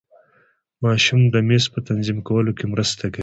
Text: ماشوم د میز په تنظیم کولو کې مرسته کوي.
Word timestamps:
ماشوم 0.83 1.21
د 1.33 1.35
میز 1.47 1.63
په 1.73 1.79
تنظیم 1.89 2.17
کولو 2.27 2.51
کې 2.57 2.65
مرسته 2.73 3.03
کوي. 3.13 3.19